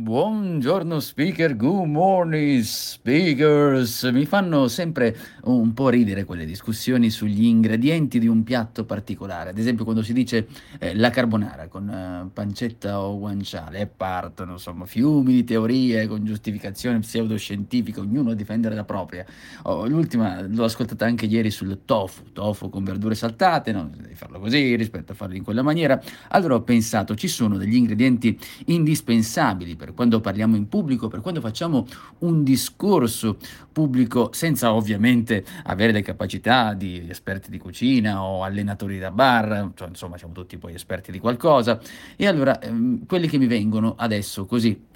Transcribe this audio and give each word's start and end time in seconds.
Buongiorno 0.00 1.00
speaker, 1.00 1.56
good 1.56 1.88
morning 1.88 2.62
speakers. 2.62 4.04
Mi 4.04 4.26
fanno 4.26 4.68
sempre 4.68 5.16
un 5.42 5.74
po' 5.74 5.88
ridere 5.88 6.22
quelle 6.22 6.44
discussioni 6.44 7.10
sugli 7.10 7.46
ingredienti 7.46 8.20
di 8.20 8.28
un 8.28 8.44
piatto 8.44 8.84
particolare. 8.84 9.50
Ad 9.50 9.58
esempio 9.58 9.82
quando 9.82 10.04
si 10.04 10.12
dice 10.12 10.46
eh, 10.78 10.94
la 10.94 11.10
carbonara 11.10 11.66
con 11.66 11.88
eh, 11.90 12.30
pancetta 12.32 13.00
o 13.00 13.18
guanciale 13.18 13.88
partono 13.88 14.52
insomma 14.52 14.86
fiumi 14.86 15.32
di 15.32 15.42
teorie 15.42 16.06
con 16.06 16.24
giustificazione 16.24 17.00
pseudoscientifica, 17.00 17.98
ognuno 17.98 18.30
a 18.30 18.34
difendere 18.34 18.76
la 18.76 18.84
propria. 18.84 19.26
Oh, 19.64 19.84
l'ultima 19.88 20.42
l'ho 20.42 20.62
ascoltata 20.62 21.06
anche 21.06 21.26
ieri 21.26 21.50
sul 21.50 21.76
tofu, 21.84 22.22
tofu 22.32 22.70
con 22.70 22.84
verdure 22.84 23.16
saltate, 23.16 23.72
no? 23.72 23.90
Farlo 24.18 24.40
così 24.40 24.74
rispetto 24.74 25.12
a 25.12 25.14
farlo 25.14 25.36
in 25.36 25.44
quella 25.44 25.62
maniera. 25.62 25.98
Allora 26.30 26.56
ho 26.56 26.62
pensato 26.62 27.14
ci 27.14 27.28
sono 27.28 27.56
degli 27.56 27.76
ingredienti 27.76 28.36
indispensabili 28.66 29.76
per 29.76 29.94
quando 29.94 30.20
parliamo 30.20 30.56
in 30.56 30.68
pubblico, 30.68 31.06
per 31.06 31.20
quando 31.20 31.40
facciamo 31.40 31.86
un 32.18 32.42
discorso 32.42 33.38
pubblico 33.72 34.30
senza 34.32 34.74
ovviamente 34.74 35.44
avere 35.64 35.92
le 35.92 36.02
capacità 36.02 36.74
di 36.74 37.06
esperti 37.08 37.50
di 37.50 37.58
cucina 37.58 38.22
o 38.22 38.42
allenatori 38.42 38.98
da 38.98 39.12
bar, 39.12 39.70
cioè, 39.74 39.88
insomma 39.88 40.18
siamo 40.18 40.34
tutti 40.34 40.58
poi 40.58 40.74
esperti 40.74 41.12
di 41.12 41.20
qualcosa. 41.20 41.80
E 42.16 42.26
allora 42.26 42.60
ehm, 42.60 43.06
quelli 43.06 43.28
che 43.28 43.38
mi 43.38 43.46
vengono 43.46 43.94
adesso 43.96 44.44
così 44.46 44.86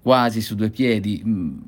quasi 0.00 0.40
su 0.40 0.54
due 0.54 0.70
piedi. 0.70 1.22
Mm, 1.24 1.58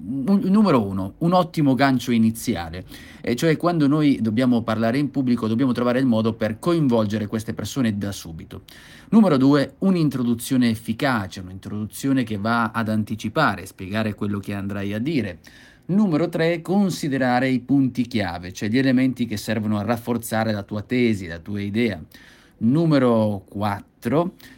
numero 0.44 0.84
uno, 0.84 1.14
un 1.18 1.32
ottimo 1.32 1.74
gancio 1.74 2.10
iniziale, 2.10 2.84
e 3.20 3.36
cioè 3.36 3.56
quando 3.56 3.86
noi 3.86 4.18
dobbiamo 4.20 4.62
parlare 4.62 4.98
in 4.98 5.10
pubblico 5.10 5.46
dobbiamo 5.46 5.72
trovare 5.72 5.98
il 5.98 6.06
modo 6.06 6.32
per 6.34 6.58
coinvolgere 6.58 7.26
queste 7.26 7.54
persone 7.54 7.96
da 7.98 8.12
subito. 8.12 8.62
Numero 9.10 9.36
due, 9.36 9.74
un'introduzione 9.78 10.70
efficace, 10.70 11.40
un'introduzione 11.40 12.24
che 12.24 12.36
va 12.38 12.70
ad 12.70 12.88
anticipare, 12.88 13.66
spiegare 13.66 14.14
quello 14.14 14.38
che 14.38 14.54
andrai 14.54 14.92
a 14.92 14.98
dire. 14.98 15.38
Numero 15.86 16.30
3, 16.30 16.62
considerare 16.62 17.50
i 17.50 17.60
punti 17.60 18.06
chiave, 18.06 18.54
cioè 18.54 18.70
gli 18.70 18.78
elementi 18.78 19.26
che 19.26 19.36
servono 19.36 19.78
a 19.78 19.82
rafforzare 19.82 20.50
la 20.50 20.62
tua 20.62 20.80
tesi, 20.80 21.26
la 21.26 21.38
tua 21.38 21.60
idea. 21.60 22.02
Numero 22.58 23.44
4, 23.46 23.84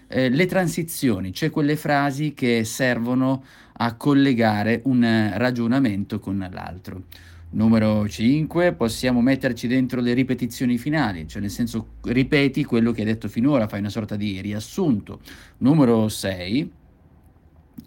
eh, 0.09 0.29
le 0.29 0.47
transizioni, 0.47 1.33
cioè 1.33 1.51
quelle 1.51 1.77
frasi 1.77 2.33
che 2.35 2.65
servono 2.65 3.45
a 3.79 3.95
collegare 3.95 4.81
un 4.85 5.33
ragionamento 5.35 6.19
con 6.19 6.47
l'altro. 6.51 7.03
Numero 7.51 8.09
5, 8.09 8.75
possiamo 8.75 9.21
metterci 9.21 9.67
dentro 9.67 10.01
le 10.01 10.13
ripetizioni 10.15 10.79
finali, 10.79 11.29
cioè 11.29 11.41
nel 11.41 11.51
senso 11.51 11.95
ripeti 12.03 12.65
quello 12.65 12.93
che 12.93 13.01
hai 13.01 13.07
detto 13.07 13.29
finora, 13.29 13.69
fai 13.69 13.79
una 13.81 13.89
sorta 13.89 14.17
di 14.17 14.41
riassunto. 14.41 15.21
Numero 15.59 16.09
6, 16.09 16.71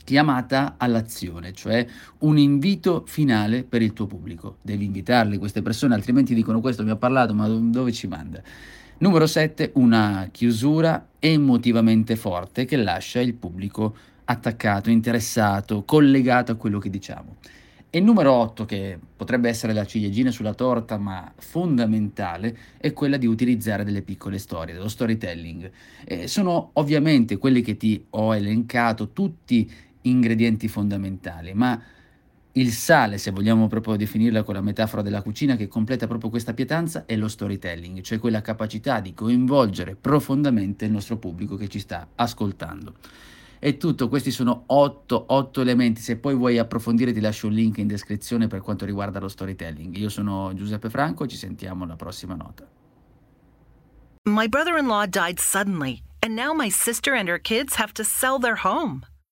chiamata 0.03 0.75
all'azione, 0.77 1.53
cioè 1.53 1.85
un 2.19 2.37
invito 2.37 3.03
finale 3.05 3.63
per 3.63 3.81
il 3.81 3.93
tuo 3.93 4.07
pubblico. 4.07 4.57
Devi 4.61 4.85
invitarli 4.85 5.37
queste 5.37 5.61
persone, 5.61 5.93
altrimenti 5.93 6.33
dicono 6.33 6.61
questo 6.61 6.83
mi 6.83 6.89
ha 6.89 6.95
parlato, 6.95 7.33
ma 7.33 7.47
dove 7.47 7.91
ci 7.91 8.07
manda? 8.07 8.41
Numero 9.01 9.27
7, 9.27 9.71
una 9.75 10.27
chiusura 10.29 11.11
emotivamente 11.19 12.17
forte 12.17 12.65
che 12.65 12.75
lascia 12.75 13.21
il 13.21 13.33
pubblico 13.33 13.95
attaccato, 14.25 14.89
interessato, 14.89 15.85
collegato 15.85 16.51
a 16.51 16.55
quello 16.55 16.79
che 16.79 16.89
diciamo. 16.89 17.37
E 17.89 18.01
numero 18.01 18.33
8, 18.33 18.65
che 18.65 18.99
potrebbe 19.15 19.47
essere 19.47 19.71
la 19.71 19.85
ciliegina 19.85 20.31
sulla 20.31 20.53
torta, 20.53 20.97
ma 20.97 21.31
fondamentale, 21.37 22.57
è 22.77 22.91
quella 22.91 23.15
di 23.15 23.25
utilizzare 23.25 23.85
delle 23.85 24.01
piccole 24.01 24.37
storie, 24.37 24.73
dello 24.73 24.89
storytelling. 24.89 25.71
Eh, 26.03 26.27
sono 26.27 26.71
ovviamente 26.73 27.37
quelli 27.37 27.61
che 27.61 27.77
ti 27.77 28.05
ho 28.09 28.35
elencato, 28.35 29.11
tutti 29.13 29.71
ingredienti 30.01 30.67
fondamentali, 30.67 31.53
ma 31.53 31.81
il 32.53 32.71
sale, 32.71 33.17
se 33.17 33.31
vogliamo 33.31 33.67
proprio 33.67 33.95
definirla 33.95 34.43
con 34.43 34.55
la 34.55 34.61
metafora 34.61 35.01
della 35.01 35.21
cucina 35.21 35.55
che 35.55 35.67
completa 35.67 36.07
proprio 36.07 36.29
questa 36.29 36.53
pietanza, 36.53 37.05
è 37.05 37.15
lo 37.15 37.27
storytelling, 37.27 38.01
cioè 38.01 38.17
quella 38.17 38.41
capacità 38.41 38.99
di 38.99 39.13
coinvolgere 39.13 39.95
profondamente 39.95 40.85
il 40.85 40.91
nostro 40.91 41.17
pubblico 41.17 41.55
che 41.55 41.67
ci 41.67 41.79
sta 41.79 42.07
ascoltando. 42.15 42.95
È 43.59 43.75
tutto, 43.75 44.07
questi 44.07 44.31
sono 44.31 44.63
otto, 44.67 45.25
otto 45.27 45.59
elementi. 45.59 45.99
Se 45.99 46.15
poi 46.15 46.33
vuoi 46.33 46.57
approfondire 46.57 47.11
ti 47.11 47.19
lascio 47.19 47.47
un 47.47 47.53
link 47.53 47.77
in 47.77 47.87
descrizione 47.87 48.47
per 48.47 48.61
quanto 48.61 48.85
riguarda 48.85 49.19
lo 49.19 49.27
storytelling. 49.27 49.97
Io 49.97 50.07
sono 50.07 50.53
Giuseppe 50.53 50.89
Franco, 50.89 51.27
ci 51.27 51.35
sentiamo 51.35 51.83
alla 51.83 51.97
prossima 51.97 52.35
nota. 52.35 52.65
My 54.29 54.47
brother-in-law 54.47 55.07
died 55.07 55.39
suddenly, 55.39 56.01
and 56.21 56.35
now 56.35 56.53
my 56.53 56.69
sister 56.69 57.13
and 57.13 57.27
her 57.27 57.39
kids 57.39 57.75
have 57.75 57.91
to 57.93 58.03
sell 58.03 58.39
their 58.39 58.59
home. 58.63 59.01